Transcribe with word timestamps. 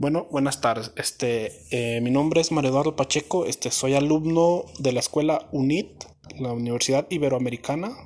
Bueno, 0.00 0.28
buenas 0.30 0.60
tardes. 0.60 0.92
Este, 0.94 1.52
eh, 1.72 2.00
mi 2.00 2.12
nombre 2.12 2.40
es 2.40 2.52
Mario 2.52 2.70
Eduardo 2.70 2.94
Pacheco. 2.94 3.46
Este, 3.46 3.72
soy 3.72 3.94
alumno 3.94 4.64
de 4.78 4.92
la 4.92 5.00
escuela 5.00 5.48
UNIT, 5.50 6.04
la 6.38 6.52
Universidad 6.52 7.08
Iberoamericana. 7.10 7.96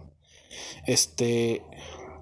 Este, 0.87 1.63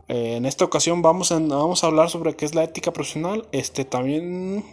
eh, 0.08 0.34
en 0.34 0.44
esta 0.44 0.64
ocasión 0.64 1.02
vamos 1.02 1.30
a, 1.30 1.38
vamos 1.38 1.84
a 1.84 1.86
hablar 1.86 2.10
sobre 2.10 2.34
qué 2.34 2.46
es 2.46 2.54
la 2.56 2.64
ética 2.64 2.92
profesional. 2.92 3.46
Este, 3.52 3.84
también 3.84 4.64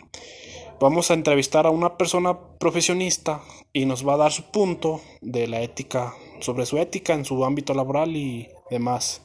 vamos 0.79 1.11
a 1.11 1.13
entrevistar 1.13 1.67
a 1.67 1.69
una 1.69 1.95
persona 1.95 2.35
profesionista 2.57 3.43
y 3.73 3.85
nos 3.85 4.05
va 4.05 4.15
a 4.15 4.17
dar 4.17 4.31
su 4.31 4.45
punto 4.45 5.01
de 5.21 5.45
la 5.45 5.61
ética, 5.61 6.15
sobre 6.39 6.65
su 6.65 6.79
ética 6.79 7.13
en 7.13 7.23
su 7.23 7.45
ámbito 7.45 7.75
laboral 7.75 8.15
y 8.15 8.49
demás. 8.71 9.21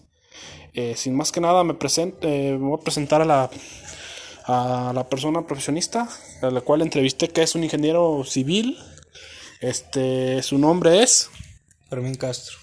Eh, 0.75 0.96
sin 0.96 1.16
más 1.16 1.32
que 1.32 1.41
nada, 1.41 1.64
me, 1.64 1.73
presento, 1.73 2.29
me 2.29 2.59
voy 2.59 2.79
a 2.79 2.84
presentar 2.84 3.23
a 3.23 3.25
la 3.25 3.50
a 4.46 4.93
la 4.95 5.09
persona 5.09 5.46
profesionista, 5.46 6.09
a 6.40 6.50
la 6.50 6.61
cual 6.61 6.82
entrevisté 6.82 7.28
que 7.28 7.42
es 7.42 7.55
un 7.55 7.64
ingeniero 7.64 8.24
civil. 8.24 8.78
Este, 9.60 10.42
su 10.42 10.59
nombre 10.59 11.02
es 11.02 11.30
Fermín 11.88 12.16
Castro. 12.16 12.59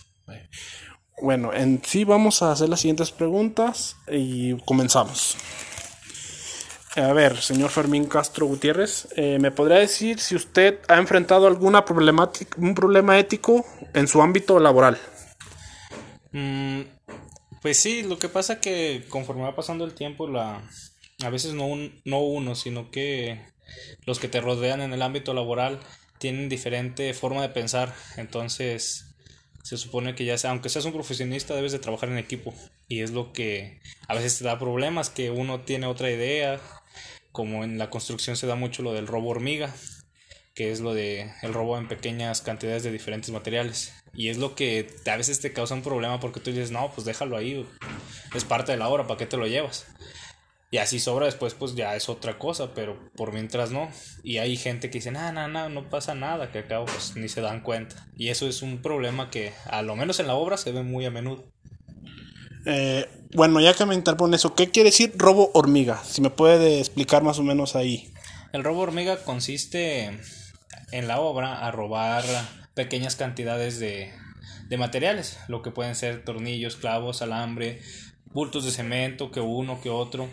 Bueno, 1.21 1.53
en 1.53 1.81
sí 1.83 2.05
vamos 2.05 2.41
a 2.41 2.51
hacer 2.51 2.69
las 2.69 2.79
siguientes 2.79 3.11
preguntas 3.11 3.97
y 4.09 4.57
comenzamos. 4.63 5.35
A 6.95 7.13
ver, 7.13 7.41
señor 7.41 7.69
Fermín 7.69 8.05
Castro 8.05 8.47
Gutiérrez, 8.47 9.07
eh, 9.15 9.37
¿me 9.39 9.51
podría 9.51 9.77
decir 9.77 10.19
si 10.19 10.35
usted 10.35 10.79
ha 10.87 10.97
enfrentado 10.97 11.45
alguna 11.47 11.85
problemática, 11.85 12.57
un 12.59 12.73
problema 12.73 13.19
ético 13.19 13.65
en 13.93 14.07
su 14.07 14.21
ámbito 14.21 14.59
laboral? 14.59 14.97
Mm, 16.31 16.81
pues 17.61 17.79
sí, 17.79 18.03
lo 18.03 18.17
que 18.17 18.27
pasa 18.27 18.59
que 18.59 19.05
conforme 19.09 19.43
va 19.43 19.55
pasando 19.55 19.85
el 19.85 19.93
tiempo, 19.93 20.27
la, 20.27 20.61
a 21.21 21.29
veces 21.29 21.53
no, 21.53 21.67
no 22.05 22.19
uno, 22.19 22.55
sino 22.55 22.91
que 22.91 23.41
los 24.05 24.19
que 24.19 24.27
te 24.27 24.41
rodean 24.41 24.81
en 24.81 24.93
el 24.93 25.01
ámbito 25.01 25.33
laboral 25.33 25.79
tienen 26.17 26.49
diferente 26.49 27.13
forma 27.13 27.41
de 27.41 27.49
pensar. 27.49 27.93
Entonces, 28.17 29.15
se 29.63 29.77
supone 29.77 30.15
que 30.15 30.25
ya 30.25 30.37
sea, 30.37 30.51
aunque 30.51 30.69
seas 30.69 30.85
un 30.85 30.93
profesionista, 30.93 31.55
debes 31.55 31.71
de 31.71 31.79
trabajar 31.79 32.09
en 32.09 32.17
equipo. 32.17 32.53
Y 32.87 33.01
es 33.01 33.11
lo 33.11 33.33
que 33.33 33.81
a 34.07 34.15
veces 34.15 34.37
te 34.37 34.45
da 34.45 34.59
problemas, 34.59 35.09
que 35.09 35.31
uno 35.31 35.61
tiene 35.61 35.87
otra 35.87 36.09
idea, 36.09 36.59
como 37.31 37.63
en 37.63 37.77
la 37.77 37.89
construcción 37.89 38.35
se 38.35 38.47
da 38.47 38.55
mucho 38.55 38.81
lo 38.81 38.93
del 38.93 39.07
robo 39.07 39.29
hormiga, 39.29 39.73
que 40.55 40.71
es 40.71 40.79
lo 40.79 40.93
de 40.93 41.31
el 41.41 41.53
robo 41.53 41.77
en 41.77 41.87
pequeñas 41.87 42.41
cantidades 42.41 42.83
de 42.83 42.91
diferentes 42.91 43.31
materiales. 43.31 43.93
Y 44.13 44.29
es 44.29 44.37
lo 44.37 44.55
que 44.55 44.87
a 45.05 45.17
veces 45.17 45.39
te 45.39 45.53
causa 45.53 45.75
un 45.75 45.83
problema 45.83 46.19
porque 46.19 46.39
tú 46.39 46.51
dices, 46.51 46.71
no, 46.71 46.91
pues 46.93 47.05
déjalo 47.05 47.37
ahí, 47.37 47.65
es 48.33 48.43
parte 48.43 48.71
de 48.71 48.77
la 48.77 48.89
obra, 48.89 49.07
¿para 49.07 49.17
qué 49.17 49.25
te 49.25 49.37
lo 49.37 49.47
llevas? 49.47 49.85
Y 50.71 50.77
así 50.77 50.99
sobra 50.99 51.25
después, 51.25 51.55
pues 51.55 51.73
ya 51.73 51.95
es 51.95 52.09
otra 52.09 52.37
cosa, 52.37 52.73
pero 52.75 53.11
por 53.15 53.33
mientras 53.33 53.71
no. 53.71 53.89
Y 54.23 54.37
hay 54.37 54.55
gente 54.55 54.89
que 54.89 54.99
dice, 54.99 55.11
no, 55.11 55.31
no, 55.31 55.47
no, 55.47 55.67
no 55.69 55.89
pasa 55.89 56.13
nada, 56.13 56.51
que 56.51 56.59
acá 56.59 56.85
pues 56.85 57.15
ni 57.15 57.27
se 57.27 57.41
dan 57.41 57.61
cuenta. 57.61 58.07
Y 58.15 58.29
eso 58.29 58.47
es 58.47 58.61
un 58.61 58.81
problema 58.81 59.31
que 59.31 59.53
a 59.65 59.81
lo 59.81 59.95
menos 59.95 60.19
en 60.19 60.27
la 60.27 60.35
obra 60.35 60.57
se 60.57 60.71
ve 60.71 60.83
muy 60.83 61.05
a 61.05 61.11
menudo. 61.11 61.51
Eh, 62.65 63.07
bueno, 63.33 63.59
ya 63.61 63.73
que 63.73 63.85
me 63.85 63.95
interpone 63.95 64.35
eso, 64.35 64.53
¿qué 64.53 64.69
quiere 64.69 64.89
decir 64.89 65.13
robo 65.15 65.49
hormiga? 65.53 66.03
Si 66.03 66.21
me 66.21 66.29
puede 66.29 66.79
explicar 66.79 67.23
más 67.23 67.39
o 67.39 67.43
menos 67.43 67.75
ahí. 67.75 68.13
El 68.53 68.63
robo 68.63 68.81
hormiga 68.81 69.23
consiste 69.23 70.19
en 70.91 71.07
la 71.07 71.19
obra 71.19 71.65
a 71.65 71.71
robar 71.71 72.23
pequeñas 72.75 73.15
cantidades 73.15 73.79
de, 73.79 74.11
de 74.67 74.77
materiales, 74.77 75.39
lo 75.47 75.63
que 75.63 75.71
pueden 75.71 75.95
ser 75.95 76.23
tornillos, 76.23 76.75
clavos, 76.75 77.21
alambre, 77.23 77.81
bultos 78.33 78.65
de 78.65 78.71
cemento, 78.71 79.31
que 79.31 79.39
uno, 79.39 79.81
que 79.81 79.89
otro, 79.89 80.29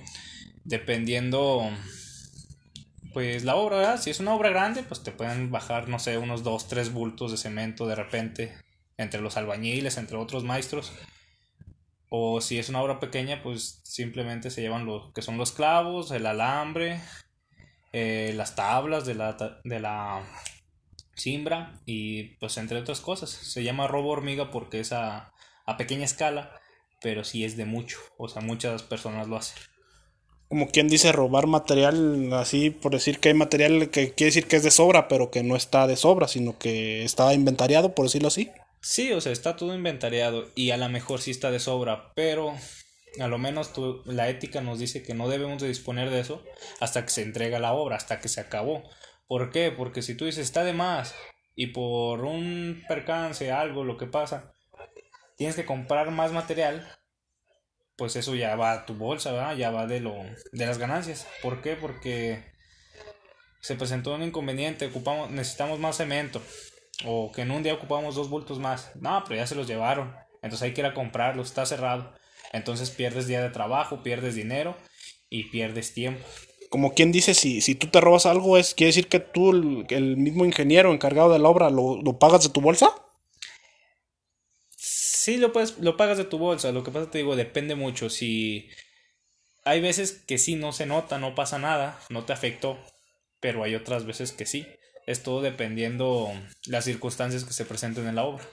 dependiendo 0.65 1.63
pues 3.13 3.45
la 3.45 3.57
obra. 3.57 3.97
Si 3.97 4.11
es 4.11 4.21
una 4.21 4.35
obra 4.35 4.51
grande, 4.51 4.83
pues 4.83 5.03
te 5.03 5.13
pueden 5.13 5.51
bajar, 5.51 5.89
no 5.89 5.99
sé, 5.99 6.19
unos 6.19 6.43
dos, 6.43 6.69
tres 6.69 6.93
bultos 6.93 7.31
de 7.31 7.39
cemento 7.39 7.87
de 7.87 7.95
repente 7.95 8.55
entre 8.99 9.21
los 9.21 9.37
albañiles, 9.37 9.97
entre 9.97 10.17
otros 10.17 10.45
maestros. 10.45 10.93
O 12.09 12.41
si 12.41 12.59
es 12.59 12.69
una 12.69 12.83
obra 12.83 13.01
pequeña, 13.01 13.43
pues 13.43 13.81
simplemente 13.85 14.51
se 14.51 14.61
llevan 14.61 14.87
lo 14.87 15.13
que 15.13 15.23
son 15.23 15.39
los 15.39 15.53
clavos, 15.53 16.11
el 16.11 16.27
alambre, 16.27 17.01
eh, 17.93 18.33
las 18.37 18.55
tablas 18.55 19.07
de 19.07 19.15
la, 19.15 19.37
de 19.65 19.81
la 19.81 20.23
cimbra 21.15 21.81
y 21.87 22.37
pues 22.37 22.59
entre 22.59 22.79
otras 22.79 23.01
cosas. 23.01 23.31
Se 23.31 23.65
llama 23.65 23.87
robo 23.87 24.11
hormiga 24.11 24.51
porque 24.51 24.81
es 24.81 24.93
a, 24.93 25.33
a 25.65 25.77
pequeña 25.77 26.05
escala 26.05 26.53
pero 27.01 27.25
sí 27.25 27.45
es 27.45 27.57
de 27.57 27.65
mucho, 27.65 27.99
o 28.19 28.29
sea, 28.29 28.43
muchas 28.43 28.83
personas 28.83 29.29
lo 29.29 29.37
hacen. 29.37 29.57
Como 30.49 30.69
quien 30.69 30.89
dice 30.89 31.11
robar 31.11 31.49
material, 31.49 32.33
así 32.35 32.71
por 32.71 32.93
decir 32.93 33.19
que 33.19 33.31
hay 33.31 33.35
material 33.35 33.91
que 33.91 34.13
quiere 34.13 34.29
decir 34.29 34.47
que 34.47 34.57
es 34.57 34.63
de 34.63 34.71
sobra, 34.71 35.09
pero 35.09 35.31
que 35.31 35.43
no 35.43 35.57
está 35.57 35.89
de 35.89 35.97
sobra, 35.97 36.29
sino 36.29 36.57
que 36.57 37.05
está 37.05 37.35
inventariado, 37.35 37.95
por 37.95 38.07
decirlo 38.07 38.29
así. 38.29 38.51
Sí, 38.81 39.13
o 39.13 39.21
sea, 39.21 39.33
está 39.33 39.57
todo 39.57 39.75
inventariado 39.75 40.49
y 40.55 40.71
a 40.71 40.77
lo 40.77 40.89
mejor 40.89 41.21
sí 41.21 41.33
está 41.33 41.51
de 41.51 41.59
sobra, 41.59 42.13
pero 42.15 42.55
a 43.19 43.27
lo 43.27 43.39
menos 43.39 43.73
la 44.05 44.29
ética 44.29 44.61
nos 44.61 44.79
dice 44.79 45.03
que 45.03 45.15
no 45.15 45.29
debemos 45.29 45.61
de 45.61 45.69
disponer 45.69 46.11
de 46.11 46.21
eso 46.21 46.43
hasta 46.81 47.03
que 47.05 47.11
se 47.11 47.23
entrega 47.23 47.59
la 47.59 47.73
obra, 47.73 47.97
hasta 47.97 48.21
que 48.21 48.29
se 48.29 48.41
acabó. 48.41 48.85
¿Por 49.27 49.51
qué? 49.51 49.73
Porque 49.73 50.03
si 50.03 50.15
tú 50.15 50.27
dices 50.27 50.47
está 50.47 50.63
de 50.63 50.73
más 50.73 51.15
y 51.57 51.69
por 51.69 52.25
un 52.25 52.85
percance, 52.87 53.51
algo, 53.51 53.83
lo 53.83 53.97
que 53.97 54.07
pasa, 54.07 54.56
tienes 55.37 55.57
que 55.57 55.65
comprar 55.65 56.11
más 56.11 56.33
material, 56.33 56.87
pues 57.97 58.17
eso 58.17 58.35
ya 58.35 58.57
va 58.57 58.73
a 58.73 58.87
tu 58.87 58.95
bolsa. 58.95 59.55
Ya 59.55 59.71
va 59.71 59.87
de 59.87 60.01
lo 60.01 60.15
de 60.53 60.67
las 60.67 60.79
ganancias. 60.79 61.27
¿Por 61.43 61.63
qué? 61.63 61.77
Porque 61.77 62.45
se 63.61 63.75
presentó 63.75 64.15
un 64.15 64.23
inconveniente, 64.23 64.87
ocupamos 64.87 65.31
necesitamos 65.31 65.79
más 65.79 65.97
cemento 65.97 66.41
o 67.05 67.33
que 67.33 67.43
en 67.43 67.51
un 67.51 67.63
día 67.63 67.75
ocupamos 67.75 68.15
dos 68.15 68.31
bultos 68.31 68.59
más. 68.59 68.91
No, 68.97 69.23
pero 69.25 69.37
ya 69.37 69.47
se 69.47 69.55
los 69.55 69.67
llevaron. 69.67 70.15
Entonces 70.43 70.63
hay 70.63 70.75
que 70.75 70.83
ir 70.83 70.87
a 70.87 70.95
comprarlo, 70.95 71.43
está 71.43 71.67
cerrado. 71.67 72.13
Entonces 72.53 72.91
pierdes 72.91 73.27
día 73.27 73.43
de 73.43 73.51
trabajo, 73.51 74.03
pierdes 74.03 74.35
dinero 74.35 74.77
y 75.29 75.45
pierdes 75.45 75.93
tiempo. 75.93 76.25
Como 76.71 76.95
quien 76.95 77.13
dice, 77.13 77.35
si, 77.35 77.61
si 77.61 77.75
tú 77.75 77.89
te 77.89 78.01
robas 78.01 78.27
algo, 78.27 78.57
es 78.59 78.75
quiere 78.75 78.89
decir 78.89 79.09
que 79.09 79.21
tú, 79.21 79.51
el, 79.89 80.17
mismo 80.17 80.45
ingeniero 80.45 80.93
encargado 80.93 81.33
de 81.33 81.39
la 81.39 81.49
obra, 81.49 81.71
lo, 81.71 82.01
lo 82.03 82.19
pagas 82.19 82.43
de 82.43 82.49
tu 82.49 82.61
bolsa. 82.61 82.91
Sí, 85.27 85.39
lo, 85.39 85.53
puedes, 85.53 85.77
lo 85.81 85.97
pagas 85.97 86.19
de 86.19 86.25
tu 86.25 86.39
bolsa. 86.39 86.71
Lo 86.71 86.85
que 86.85 86.93
pasa, 86.93 87.11
te 87.11 87.19
digo, 87.19 87.35
depende 87.35 87.75
mucho. 87.75 88.11
Si 88.11 88.71
hay 89.65 89.81
veces 89.81 90.23
que 90.25 90.39
sí 90.39 90.55
no 90.55 90.71
se 90.71 90.87
nota, 90.87 91.19
no 91.19 91.35
pasa 91.35 91.59
nada, 91.59 91.99
no 92.11 92.25
te 92.25 92.33
afectó, 92.33 92.79
pero 93.41 93.65
hay 93.65 93.75
otras 93.75 94.07
veces 94.07 94.31
que 94.31 94.47
sí. 94.47 94.69
Es 95.05 95.25
todo 95.25 95.43
dependiendo 95.43 96.33
las 96.67 96.85
circunstancias 96.85 97.43
que 97.43 97.53
se 97.53 97.65
presenten 97.65 98.07
en 98.07 98.15
la 98.15 98.23
obra. 98.23 98.45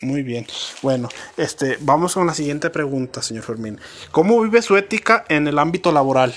Muy 0.00 0.22
bien. 0.22 0.46
Bueno, 0.80 1.10
este, 1.36 1.76
vamos 1.80 2.14
con 2.14 2.26
la 2.26 2.32
siguiente 2.32 2.70
pregunta, 2.70 3.20
señor 3.20 3.44
Fermín. 3.44 3.78
¿Cómo 4.12 4.40
vive 4.40 4.62
su 4.62 4.78
ética 4.78 5.26
en 5.28 5.46
el 5.46 5.58
ámbito 5.58 5.92
laboral? 5.92 6.32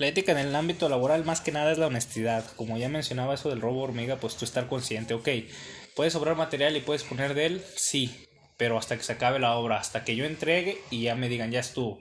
La 0.00 0.06
ética 0.06 0.32
en 0.32 0.38
el 0.38 0.56
ámbito 0.56 0.88
laboral 0.88 1.26
más 1.26 1.42
que 1.42 1.52
nada 1.52 1.70
es 1.70 1.76
la 1.76 1.86
honestidad. 1.86 2.44
Como 2.56 2.78
ya 2.78 2.88
mencionaba 2.88 3.34
eso 3.34 3.50
del 3.50 3.60
robo 3.60 3.82
hormiga, 3.82 4.16
pues 4.16 4.34
tú 4.34 4.46
estar 4.46 4.66
consciente, 4.66 5.12
ok, 5.12 5.28
¿Puedes 5.94 6.14
sobrar 6.14 6.34
material 6.34 6.74
y 6.74 6.80
puedes 6.80 7.02
poner 7.02 7.34
de 7.34 7.44
él? 7.44 7.64
Sí, 7.76 8.26
pero 8.56 8.78
hasta 8.78 8.96
que 8.96 9.02
se 9.02 9.12
acabe 9.12 9.38
la 9.38 9.54
obra, 9.56 9.78
hasta 9.78 10.02
que 10.02 10.16
yo 10.16 10.24
entregue 10.24 10.78
y 10.90 11.02
ya 11.02 11.14
me 11.14 11.28
digan, 11.28 11.50
ya 11.50 11.60
estuvo. 11.60 12.00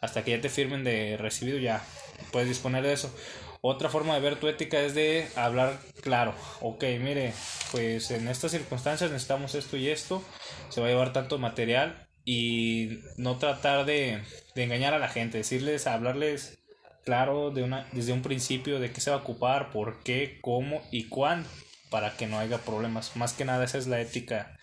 Hasta 0.00 0.24
que 0.24 0.32
ya 0.32 0.40
te 0.40 0.48
firmen 0.48 0.82
de 0.82 1.16
recibido, 1.16 1.58
ya 1.58 1.84
puedes 2.32 2.48
disponer 2.48 2.82
de 2.82 2.94
eso. 2.94 3.14
Otra 3.60 3.88
forma 3.88 4.14
de 4.14 4.20
ver 4.20 4.40
tu 4.40 4.48
ética 4.48 4.80
es 4.80 4.96
de 4.96 5.28
hablar 5.36 5.78
claro. 6.00 6.34
Ok, 6.60 6.82
mire, 7.00 7.32
pues 7.70 8.10
en 8.10 8.26
estas 8.26 8.50
circunstancias 8.50 9.12
necesitamos 9.12 9.54
esto 9.54 9.76
y 9.76 9.90
esto. 9.90 10.20
Se 10.68 10.80
va 10.80 10.88
a 10.88 10.90
llevar 10.90 11.12
tanto 11.12 11.38
material 11.38 12.08
y 12.24 12.98
no 13.16 13.38
tratar 13.38 13.86
de, 13.86 14.22
de 14.56 14.64
engañar 14.64 14.92
a 14.94 14.98
la 14.98 15.08
gente. 15.08 15.38
Decirles, 15.38 15.86
hablarles 15.86 16.58
claro 17.06 17.52
de 17.52 17.62
una, 17.62 17.86
desde 17.92 18.12
un 18.12 18.20
principio 18.20 18.80
de 18.80 18.90
qué 18.90 19.00
se 19.00 19.10
va 19.10 19.16
a 19.16 19.20
ocupar, 19.20 19.70
por 19.70 20.02
qué, 20.02 20.38
cómo 20.42 20.82
y 20.90 21.04
cuándo 21.04 21.48
para 21.88 22.16
que 22.16 22.26
no 22.26 22.38
haya 22.38 22.58
problemas. 22.58 23.16
Más 23.16 23.32
que 23.32 23.44
nada 23.44 23.64
esa 23.64 23.78
es 23.78 23.86
la 23.86 24.00
ética 24.00 24.58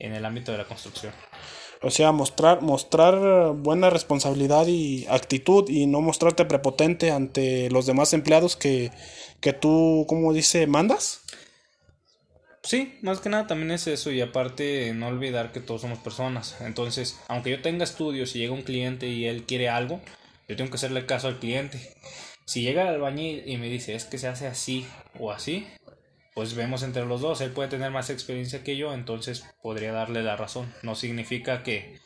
en 0.00 0.12
el 0.12 0.24
ámbito 0.24 0.50
de 0.50 0.58
la 0.58 0.64
construcción. 0.64 1.12
O 1.82 1.90
sea, 1.90 2.10
mostrar, 2.10 2.62
mostrar 2.62 3.52
buena 3.52 3.90
responsabilidad 3.90 4.66
y 4.66 5.06
actitud 5.08 5.68
y 5.68 5.86
no 5.86 6.00
mostrarte 6.00 6.44
prepotente 6.46 7.12
ante 7.12 7.70
los 7.70 7.86
demás 7.86 8.12
empleados 8.12 8.56
que, 8.56 8.90
que 9.40 9.52
tú, 9.52 10.04
como 10.08 10.32
dice, 10.32 10.66
mandas. 10.66 11.22
Sí, 12.62 12.98
más 13.02 13.20
que 13.20 13.28
nada 13.28 13.46
también 13.46 13.70
es 13.70 13.86
eso 13.86 14.10
y 14.10 14.20
aparte 14.20 14.92
no 14.94 15.08
olvidar 15.08 15.52
que 15.52 15.60
todos 15.60 15.82
somos 15.82 15.98
personas. 15.98 16.56
Entonces, 16.60 17.20
aunque 17.28 17.50
yo 17.50 17.62
tenga 17.62 17.84
estudios 17.84 18.34
y 18.34 18.40
llega 18.40 18.54
un 18.54 18.62
cliente 18.62 19.06
y 19.06 19.26
él 19.26 19.44
quiere 19.44 19.68
algo, 19.68 20.00
yo 20.48 20.56
tengo 20.56 20.70
que 20.70 20.76
hacerle 20.76 21.06
caso 21.06 21.28
al 21.28 21.38
cliente. 21.38 21.80
Si 22.46 22.62
llega 22.62 22.82
el 22.82 22.88
albañil 22.88 23.42
y 23.46 23.56
me 23.56 23.68
dice 23.68 23.94
es 23.94 24.04
que 24.04 24.18
se 24.18 24.28
hace 24.28 24.46
así 24.46 24.86
o 25.18 25.30
así, 25.30 25.66
pues 26.34 26.54
vemos 26.54 26.82
entre 26.82 27.06
los 27.06 27.20
dos, 27.20 27.40
él 27.40 27.50
puede 27.50 27.68
tener 27.68 27.90
más 27.90 28.10
experiencia 28.10 28.62
que 28.62 28.76
yo, 28.76 28.92
entonces 28.92 29.44
podría 29.62 29.92
darle 29.92 30.22
la 30.22 30.36
razón. 30.36 30.72
No 30.82 30.94
significa 30.94 31.62
que 31.62 32.00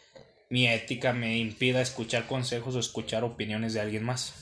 mi 0.51 0.67
ética 0.69 1.13
me 1.13 1.39
impida 1.39 1.81
escuchar 1.81 2.27
consejos 2.27 2.77
o 2.77 2.79
escuchar 2.79 3.25
opiniones 3.25 3.75
de 3.75 3.81
alguien 3.81 4.05
más. 4.05 4.35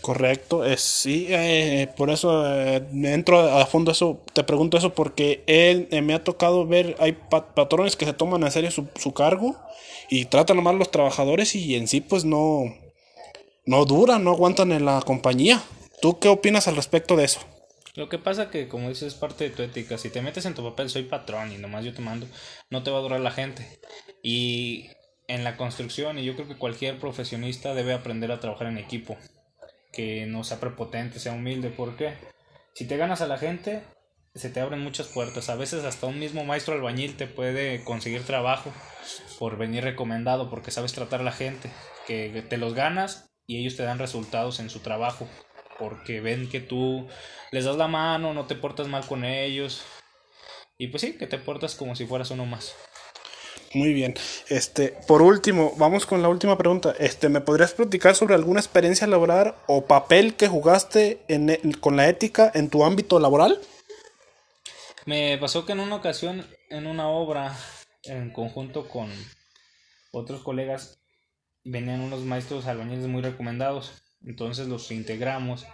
Correcto, 0.00 0.64
es, 0.64 0.82
sí, 0.82 1.26
eh, 1.30 1.88
por 1.96 2.10
eso 2.10 2.46
eh, 2.46 2.76
entro 2.92 3.40
a 3.40 3.66
fondo 3.66 3.90
eso, 3.90 4.22
te 4.32 4.44
pregunto 4.44 4.76
eso 4.76 4.94
porque 4.94 5.42
él 5.46 5.88
eh, 5.90 6.00
me 6.00 6.14
ha 6.14 6.22
tocado 6.22 6.64
ver, 6.64 6.94
hay 7.00 7.12
patrones 7.12 7.96
que 7.96 8.04
se 8.04 8.12
toman 8.12 8.44
en 8.44 8.52
serio 8.52 8.70
su, 8.70 8.86
su 8.94 9.12
cargo 9.12 9.56
y 10.08 10.26
tratan 10.26 10.62
mal 10.62 10.76
a 10.76 10.78
los 10.78 10.92
trabajadores 10.92 11.56
y 11.56 11.74
en 11.74 11.88
sí 11.88 12.00
pues 12.00 12.24
no, 12.24 12.72
no 13.66 13.84
duran, 13.84 14.24
no 14.24 14.30
aguantan 14.30 14.72
en 14.72 14.84
la 14.84 15.02
compañía. 15.02 15.62
¿Tú 16.00 16.18
qué 16.20 16.28
opinas 16.28 16.68
al 16.68 16.76
respecto 16.76 17.16
de 17.16 17.24
eso? 17.24 17.40
Lo 17.96 18.08
que 18.08 18.18
pasa 18.18 18.50
que, 18.50 18.68
como 18.68 18.88
dices, 18.88 19.08
es 19.08 19.14
parte 19.14 19.44
de 19.44 19.50
tu 19.50 19.62
ética. 19.62 19.98
Si 19.98 20.10
te 20.10 20.22
metes 20.22 20.44
en 20.44 20.54
tu 20.54 20.62
papel, 20.62 20.88
soy 20.88 21.04
patrón 21.04 21.50
y 21.50 21.58
nomás 21.58 21.84
yo 21.84 21.92
te 21.92 22.02
mando, 22.02 22.26
no 22.70 22.82
te 22.82 22.90
va 22.90 22.98
a 22.98 23.02
durar 23.02 23.20
la 23.20 23.30
gente. 23.30 23.80
Y 24.22 24.90
en 25.28 25.44
la 25.44 25.56
construcción, 25.56 26.18
y 26.18 26.24
yo 26.24 26.34
creo 26.36 26.46
que 26.46 26.58
cualquier 26.58 27.00
profesionista 27.00 27.74
debe 27.74 27.94
aprender 27.94 28.30
a 28.30 28.38
trabajar 28.38 28.68
en 28.68 28.78
equipo. 28.78 29.16
Que 29.92 30.26
no 30.26 30.44
sea 30.44 30.60
prepotente, 30.60 31.18
sea 31.18 31.32
humilde. 31.32 31.70
porque 31.70 32.12
Si 32.74 32.86
te 32.86 32.98
ganas 32.98 33.22
a 33.22 33.26
la 33.26 33.38
gente, 33.38 33.82
se 34.34 34.50
te 34.50 34.60
abren 34.60 34.80
muchas 34.80 35.08
puertas. 35.08 35.48
A 35.48 35.56
veces 35.56 35.84
hasta 35.84 36.06
un 36.06 36.20
mismo 36.20 36.44
maestro 36.44 36.74
albañil 36.74 37.16
te 37.16 37.26
puede 37.26 37.82
conseguir 37.82 38.22
trabajo 38.22 38.70
por 39.38 39.56
venir 39.56 39.82
recomendado, 39.82 40.50
porque 40.50 40.70
sabes 40.70 40.92
tratar 40.92 41.20
a 41.20 41.24
la 41.24 41.32
gente. 41.32 41.70
Que 42.06 42.44
te 42.48 42.58
los 42.58 42.74
ganas 42.74 43.25
y 43.46 43.58
ellos 43.58 43.76
te 43.76 43.84
dan 43.84 43.98
resultados 43.98 44.60
en 44.60 44.70
su 44.70 44.80
trabajo 44.80 45.28
porque 45.78 46.20
ven 46.20 46.48
que 46.48 46.60
tú 46.60 47.06
les 47.52 47.64
das 47.64 47.76
la 47.76 47.88
mano, 47.88 48.34
no 48.34 48.46
te 48.46 48.54
portas 48.54 48.88
mal 48.88 49.06
con 49.06 49.24
ellos. 49.24 49.82
Y 50.78 50.88
pues 50.88 51.02
sí, 51.02 51.16
que 51.16 51.26
te 51.26 51.38
portas 51.38 51.74
como 51.74 51.96
si 51.96 52.06
fueras 52.06 52.30
uno 52.30 52.46
más. 52.46 52.74
Muy 53.74 53.92
bien. 53.92 54.14
Este, 54.48 54.94
por 55.06 55.22
último, 55.22 55.74
vamos 55.76 56.06
con 56.06 56.22
la 56.22 56.28
última 56.28 56.56
pregunta. 56.56 56.94
Este, 56.98 57.28
¿me 57.28 57.40
podrías 57.40 57.72
platicar 57.72 58.14
sobre 58.14 58.34
alguna 58.34 58.60
experiencia 58.60 59.06
laboral 59.06 59.54
o 59.66 59.84
papel 59.86 60.34
que 60.34 60.48
jugaste 60.48 61.20
en, 61.28 61.72
con 61.80 61.96
la 61.96 62.08
ética 62.08 62.50
en 62.54 62.70
tu 62.70 62.84
ámbito 62.84 63.18
laboral? 63.18 63.60
Me 65.04 65.36
pasó 65.38 65.64
que 65.66 65.72
en 65.72 65.80
una 65.80 65.96
ocasión, 65.96 66.46
en 66.70 66.86
una 66.86 67.08
obra, 67.08 67.56
en 68.04 68.32
conjunto 68.32 68.88
con 68.88 69.10
otros 70.10 70.42
colegas, 70.42 70.98
venían 71.66 72.00
unos 72.00 72.20
maestros 72.20 72.66
albañiles 72.66 73.06
muy 73.06 73.22
recomendados 73.22 74.02
entonces 74.26 74.66
los 74.66 74.90
integramos, 74.90 75.66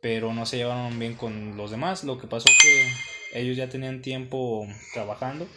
pero 0.00 0.32
no 0.32 0.46
se 0.46 0.58
llevaron 0.58 0.98
bien 0.98 1.14
con 1.14 1.56
los 1.56 1.70
demás. 1.70 2.04
Lo 2.04 2.18
que 2.18 2.28
pasó 2.28 2.48
que 2.60 3.40
ellos 3.40 3.56
ya 3.56 3.68
tenían 3.68 4.02
tiempo 4.02 4.66
trabajando 4.94 5.48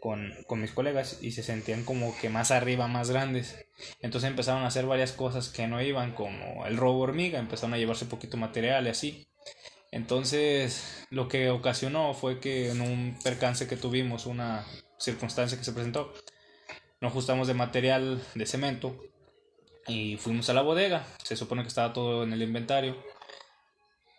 con, 0.00 0.32
con 0.46 0.60
mis 0.60 0.72
colegas 0.72 1.18
y 1.20 1.32
se 1.32 1.42
sentían 1.42 1.84
como 1.84 2.16
que 2.18 2.28
más 2.28 2.50
arriba, 2.50 2.88
más 2.88 3.10
grandes. 3.10 3.56
Entonces 4.00 4.28
empezaron 4.28 4.64
a 4.64 4.68
hacer 4.68 4.86
varias 4.86 5.12
cosas 5.12 5.48
que 5.48 5.66
no 5.68 5.80
iban, 5.80 6.14
como 6.14 6.66
el 6.66 6.76
robo 6.76 7.00
hormiga, 7.00 7.38
empezaron 7.38 7.74
a 7.74 7.78
llevarse 7.78 8.06
poquito 8.06 8.36
material 8.36 8.86
y 8.86 8.90
así. 8.90 9.26
Entonces, 9.92 11.04
lo 11.10 11.28
que 11.28 11.50
ocasionó 11.50 12.14
fue 12.14 12.38
que 12.38 12.70
en 12.70 12.80
un 12.80 13.18
percance 13.24 13.66
que 13.66 13.76
tuvimos, 13.76 14.26
una 14.26 14.64
circunstancia 14.98 15.58
que 15.58 15.64
se 15.64 15.72
presentó, 15.72 16.12
no 17.00 17.08
ajustamos 17.08 17.48
de 17.48 17.54
material 17.54 18.22
de 18.34 18.46
cemento 18.46 18.96
y 19.86 20.16
fuimos 20.18 20.48
a 20.50 20.54
la 20.54 20.62
bodega. 20.62 21.06
Se 21.24 21.36
supone 21.36 21.62
que 21.62 21.68
estaba 21.68 21.92
todo 21.92 22.22
en 22.22 22.32
el 22.32 22.42
inventario. 22.42 22.96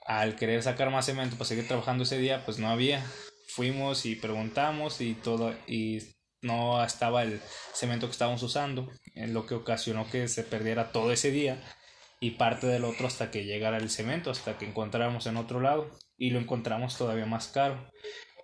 Al 0.05 0.35
querer 0.35 0.63
sacar 0.63 0.89
más 0.89 1.05
cemento 1.05 1.37
para 1.37 1.47
seguir 1.47 1.67
trabajando 1.67 2.03
ese 2.03 2.17
día, 2.17 2.43
pues 2.43 2.57
no 2.57 2.69
había. 2.69 3.05
Fuimos 3.47 4.05
y 4.05 4.15
preguntamos 4.15 4.99
y 5.01 5.13
todo 5.13 5.53
y 5.67 6.01
no 6.41 6.83
estaba 6.83 7.23
el 7.23 7.39
cemento 7.73 8.07
que 8.07 8.13
estábamos 8.13 8.41
usando, 8.41 8.89
lo 9.15 9.45
que 9.45 9.53
ocasionó 9.53 10.09
que 10.09 10.27
se 10.27 10.43
perdiera 10.43 10.91
todo 10.91 11.11
ese 11.11 11.29
día 11.29 11.61
y 12.19 12.31
parte 12.31 12.65
del 12.67 12.83
otro 12.83 13.07
hasta 13.07 13.29
que 13.29 13.45
llegara 13.45 13.77
el 13.77 13.89
cemento, 13.89 14.31
hasta 14.31 14.57
que 14.57 14.65
encontráramos 14.65 15.27
en 15.27 15.37
otro 15.37 15.59
lado 15.59 15.91
y 16.17 16.31
lo 16.31 16.39
encontramos 16.39 16.97
todavía 16.97 17.25
más 17.25 17.47
caro. 17.49 17.91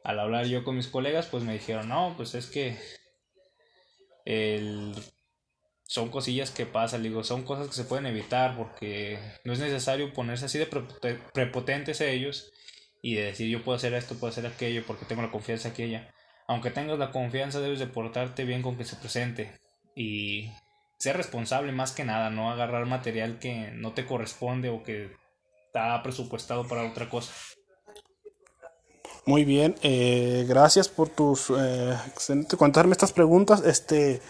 Al 0.03 0.19
hablar 0.19 0.45
yo 0.45 0.63
con 0.63 0.77
mis 0.77 0.87
colegas, 0.87 1.25
pues 1.27 1.43
me 1.43 1.53
dijeron, 1.53 1.89
no, 1.89 2.13
pues 2.17 2.35
es 2.35 2.47
que 2.47 2.77
el 4.27 4.93
son 5.83 6.09
cosillas 6.09 6.51
que 6.51 6.65
pasan, 6.65 7.01
digo, 7.01 7.23
son 7.23 7.43
cosas 7.43 7.67
que 7.67 7.73
se 7.73 7.85
pueden 7.85 8.07
evitar 8.07 8.57
porque 8.57 9.19
no 9.45 9.53
es 9.53 9.59
necesario 9.59 10.11
ponerse 10.13 10.45
así 10.45 10.59
de 10.59 10.67
prepotentes 11.33 12.01
a 12.01 12.07
ellos 12.07 12.51
y 13.01 13.15
de 13.15 13.23
decir 13.23 13.49
yo 13.49 13.63
puedo 13.63 13.77
hacer 13.77 13.93
esto, 13.93 14.15
puedo 14.15 14.29
hacer 14.29 14.45
aquello 14.45 14.83
porque 14.85 15.05
tengo 15.05 15.21
la 15.21 15.31
confianza 15.31 15.69
aquella. 15.69 16.13
Aunque 16.45 16.71
tengas 16.71 16.99
la 16.99 17.11
confianza 17.11 17.61
debes 17.61 17.79
de 17.79 17.87
portarte 17.87 18.43
bien 18.43 18.61
con 18.61 18.77
que 18.77 18.83
se 18.83 18.97
presente 18.97 19.57
y 19.95 20.51
ser 20.99 21.15
responsable 21.15 21.71
más 21.71 21.93
que 21.93 22.03
nada, 22.03 22.29
no 22.29 22.51
agarrar 22.51 22.85
material 22.85 23.39
que 23.39 23.71
no 23.71 23.93
te 23.93 24.05
corresponde 24.05 24.67
o 24.67 24.83
que 24.83 25.11
está 25.67 26.03
presupuestado 26.03 26.67
para 26.67 26.83
otra 26.83 27.09
cosa. 27.09 27.33
Muy 29.27 29.43
bien, 29.43 29.75
eh, 29.83 30.45
gracias 30.47 30.87
por 30.87 31.09
tus 31.09 31.51
eh, 31.55 31.97
contarme 32.57 32.93
estas 32.93 33.11
preguntas. 33.11 33.61
Este 33.65 34.21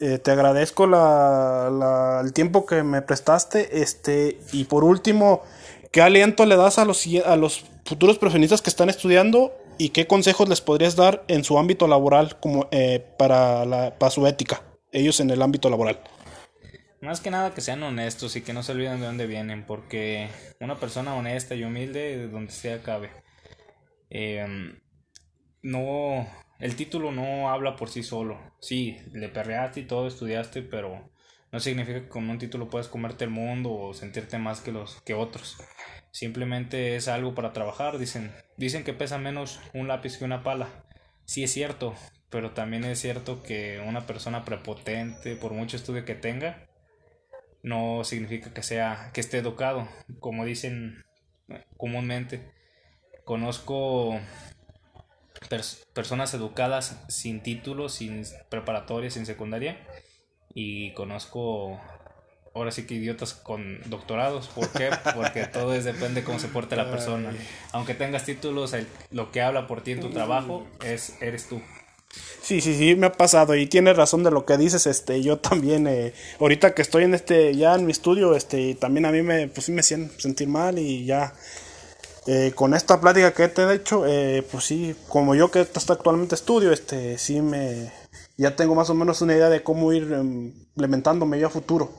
eh, 0.00 0.18
te 0.18 0.30
agradezco 0.30 0.84
el 0.84 2.32
tiempo 2.32 2.64
que 2.64 2.82
me 2.82 3.02
prestaste. 3.02 3.82
Este, 3.82 4.38
y 4.52 4.64
por 4.64 4.84
último, 4.84 5.42
¿qué 5.90 6.00
aliento 6.00 6.46
le 6.46 6.56
das 6.56 6.78
a 6.78 6.86
los, 6.86 7.06
a 7.26 7.36
los 7.36 7.66
futuros 7.84 8.16
profesionistas 8.16 8.62
que 8.62 8.70
están 8.70 8.88
estudiando 8.88 9.52
y 9.76 9.90
qué 9.90 10.06
consejos 10.06 10.48
les 10.48 10.62
podrías 10.62 10.96
dar 10.96 11.24
en 11.28 11.44
su 11.44 11.58
ámbito 11.58 11.86
laboral 11.86 12.40
como, 12.40 12.68
eh, 12.70 13.04
para, 13.18 13.66
la, 13.66 13.98
para 13.98 14.10
su 14.10 14.26
ética, 14.26 14.62
ellos 14.92 15.20
en 15.20 15.28
el 15.28 15.42
ámbito 15.42 15.68
laboral? 15.68 16.00
Más 17.02 17.20
que 17.20 17.30
nada 17.30 17.52
que 17.52 17.60
sean 17.60 17.82
honestos 17.82 18.34
y 18.34 18.40
que 18.40 18.54
no 18.54 18.62
se 18.62 18.72
olviden 18.72 18.98
de 18.98 19.06
dónde 19.06 19.26
vienen, 19.26 19.66
porque 19.66 20.30
una 20.58 20.80
persona 20.80 21.14
honesta 21.14 21.54
y 21.54 21.64
humilde, 21.64 22.28
donde 22.28 22.50
sea 22.50 22.82
cabe. 22.82 23.10
Em, 24.14 24.78
no, 25.62 26.28
el 26.58 26.76
título 26.76 27.12
no 27.12 27.50
habla 27.50 27.76
por 27.76 27.88
sí 27.88 28.02
solo. 28.02 28.38
Sí, 28.60 28.98
le 29.12 29.30
perreaste 29.30 29.80
y 29.80 29.86
todo, 29.86 30.06
estudiaste, 30.06 30.60
pero 30.60 31.10
no 31.50 31.60
significa 31.60 32.02
que 32.02 32.08
con 32.08 32.28
un 32.28 32.38
título 32.38 32.68
puedas 32.68 32.88
comerte 32.88 33.24
el 33.24 33.30
mundo 33.30 33.72
o 33.72 33.94
sentirte 33.94 34.36
más 34.36 34.60
que 34.60 34.70
los 34.70 35.00
que 35.00 35.14
otros. 35.14 35.56
Simplemente 36.10 36.96
es 36.96 37.08
algo 37.08 37.34
para 37.34 37.54
trabajar, 37.54 37.98
dicen. 37.98 38.32
Dicen 38.58 38.84
que 38.84 38.92
pesa 38.92 39.16
menos 39.16 39.60
un 39.72 39.88
lápiz 39.88 40.18
que 40.18 40.26
una 40.26 40.42
pala. 40.42 40.68
Sí 41.24 41.42
es 41.42 41.52
cierto, 41.52 41.94
pero 42.28 42.50
también 42.50 42.84
es 42.84 43.00
cierto 43.00 43.42
que 43.42 43.82
una 43.86 44.06
persona 44.06 44.44
prepotente, 44.44 45.36
por 45.36 45.52
mucho 45.52 45.78
estudio 45.78 46.04
que 46.04 46.14
tenga, 46.14 46.68
no 47.62 48.04
significa 48.04 48.52
que 48.52 48.62
sea 48.62 49.10
que 49.14 49.22
esté 49.22 49.38
educado, 49.38 49.88
como 50.20 50.44
dicen 50.44 51.02
comúnmente. 51.78 52.52
Conozco 53.24 54.18
personas 55.92 56.34
educadas 56.34 56.96
sin 57.08 57.42
título, 57.42 57.88
sin 57.88 58.24
preparatoria, 58.48 59.10
sin 59.10 59.26
secundaria. 59.26 59.78
Y 60.54 60.92
conozco 60.94 61.80
ahora 62.54 62.70
sí 62.70 62.86
que 62.86 62.94
idiotas 62.94 63.34
con 63.34 63.80
doctorados. 63.86 64.48
¿Por 64.48 64.70
qué? 64.70 64.90
Porque 65.14 65.46
todo 65.52 65.74
es, 65.74 65.84
depende 65.84 66.20
de 66.20 66.24
cómo 66.24 66.38
se 66.38 66.48
porte 66.48 66.76
la 66.76 66.90
persona. 66.90 67.32
Aunque 67.72 67.94
tengas 67.94 68.24
títulos, 68.24 68.74
lo 69.10 69.30
que 69.30 69.40
habla 69.40 69.66
por 69.66 69.82
ti 69.82 69.92
en 69.92 70.00
tu 70.00 70.10
trabajo 70.10 70.66
es 70.84 71.14
eres 71.20 71.48
tú. 71.48 71.60
Sí, 72.42 72.60
sí, 72.60 72.76
sí, 72.76 72.94
me 72.94 73.06
ha 73.06 73.12
pasado 73.12 73.54
y 73.54 73.66
tienes 73.66 73.96
razón 73.96 74.22
de 74.22 74.30
lo 74.30 74.44
que 74.44 74.58
dices, 74.58 74.86
este, 74.86 75.22
yo 75.22 75.38
también, 75.38 75.86
eh, 75.86 76.12
ahorita 76.40 76.74
que 76.74 76.82
estoy 76.82 77.04
en 77.04 77.14
este, 77.14 77.56
ya 77.56 77.74
en 77.74 77.86
mi 77.86 77.92
estudio, 77.92 78.36
este, 78.36 78.74
también 78.74 79.06
a 79.06 79.12
mí 79.12 79.22
me, 79.22 79.48
pues 79.48 79.70
me 79.70 79.82
siento 79.82 80.20
sentir 80.20 80.48
mal 80.48 80.78
y 80.78 81.06
ya, 81.06 81.32
eh, 82.26 82.52
con 82.54 82.72
esta 82.74 83.00
plática 83.00 83.32
que 83.34 83.48
te 83.48 83.62
he 83.62 83.74
hecho, 83.74 84.06
eh, 84.06 84.46
pues 84.48 84.64
sí, 84.64 84.94
como 85.08 85.34
yo 85.34 85.50
que 85.50 85.60
hasta 85.60 85.94
actualmente 85.94 86.36
estudio, 86.36 86.70
este, 86.70 87.18
sí 87.18 87.40
me, 87.42 87.92
ya 88.36 88.54
tengo 88.54 88.76
más 88.76 88.90
o 88.90 88.94
menos 88.94 89.20
una 89.22 89.34
idea 89.34 89.48
de 89.48 89.64
cómo 89.64 89.92
ir 89.92 90.04
em, 90.12 90.52
implementándome 90.76 91.40
yo 91.40 91.48
a 91.48 91.50
futuro. 91.50 91.90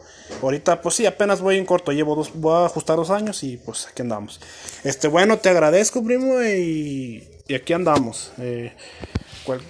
Ahorita, 0.42 0.82
pues 0.82 0.96
sí, 0.96 1.06
apenas 1.06 1.42
voy 1.42 1.58
en 1.58 1.66
corto, 1.66 1.92
llevo 1.92 2.16
dos, 2.16 2.32
voy 2.36 2.54
a 2.54 2.66
ajustar 2.68 2.96
dos 2.96 3.10
años 3.10 3.44
y 3.44 3.58
pues 3.58 3.88
aquí 3.88 4.02
andamos. 4.02 4.40
Este, 4.86 5.10
bueno, 5.10 5.40
te 5.40 5.50
agradezco, 5.50 6.02
primo, 6.02 6.42
y, 6.42 7.28
y 7.50 7.54
aquí 7.54 7.74
andamos. 7.74 8.32
Eh, 8.38 8.74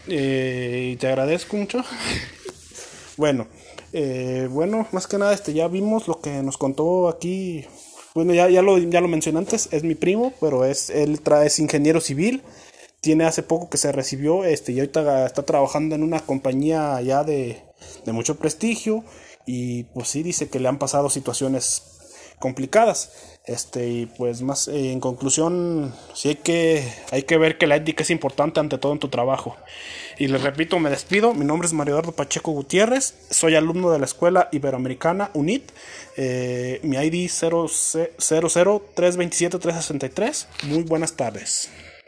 y 0.06 0.96
te 0.98 1.08
agradezco 1.08 1.58
mucho. 1.58 1.84
bueno, 3.18 3.48
bueno, 4.52 4.88
más 4.92 5.08
que 5.08 5.18
nada, 5.18 5.34
este, 5.34 5.54
ya 5.54 5.68
vimos 5.68 6.08
lo 6.08 6.22
que 6.22 6.44
nos 6.44 6.60
contó 6.60 7.10
aquí 7.10 7.66
bueno, 8.15 8.34
ya, 8.34 8.50
ya, 8.50 8.62
lo, 8.62 8.77
ya 8.77 9.01
lo 9.01 9.08
mencioné 9.08 9.39
antes, 9.39 9.70
es 9.72 9.84
mi 9.84 9.96
primo, 9.96 10.34
pero 10.39 10.65
es, 10.65 10.89
él 10.89 11.22
trae, 11.22 11.48
es 11.48 11.60
ingeniero 11.60 12.00
civil. 12.00 12.43
Tiene 13.01 13.25
hace 13.25 13.43
poco 13.43 13.70
que 13.70 13.77
se 13.77 13.91
recibió 13.91 14.46
este, 14.46 14.72
y 14.72 14.79
ahorita 14.79 15.25
está 15.25 15.43
trabajando 15.43 15.96
en 15.96 16.03
una 16.03 16.22
compañía 16.22 17.01
ya 17.01 17.24
de, 17.24 17.62
de 18.05 18.12
mucho 18.13 18.36
prestigio. 18.36 19.03
Y 19.46 19.84
pues 19.86 20.08
sí, 20.08 20.24
dice 20.24 20.50
que 20.50 20.60
le 20.60 20.70
han 20.70 20.79
pasado 20.79 21.10
situaciones 21.10 21.93
complicadas. 22.44 23.14
Este, 23.46 23.88
y 23.88 24.06
pues 24.06 24.42
más 24.42 24.68
en 24.68 25.00
conclusión, 25.00 25.94
sí 26.14 26.30
hay 26.30 26.36
que, 26.36 26.86
hay 27.12 27.24
que 27.24 27.38
ver 27.38 27.58
que 27.58 27.68
la 27.68 27.78
ética 27.78 28.04
es 28.04 28.10
importante 28.10 28.60
ante 28.60 28.78
todo 28.78 28.92
en 28.92 29.00
tu 29.00 29.08
trabajo. 29.08 29.56
Y 30.20 30.28
les 30.28 30.44
repito, 30.44 30.78
me 30.78 30.90
despido. 30.90 31.34
Mi 31.34 31.46
nombre 31.46 31.68
es 31.68 31.74
Mario 31.74 31.94
Eduardo 31.94 32.12
Pacheco 32.12 32.52
Gutiérrez. 32.52 33.14
Soy 33.30 33.56
alumno 33.56 33.92
de 33.92 34.00
la 34.00 34.06
Escuela 34.06 34.50
Iberoamericana 34.52 35.32
UNIT. 35.34 35.72
Eh, 36.18 36.82
mi 36.84 36.98
ID 36.98 37.30
00 37.30 37.70
327 38.94 39.60
363. 39.60 40.48
Muy 40.64 40.84
buenas 40.84 41.14
tardes. 41.14 41.70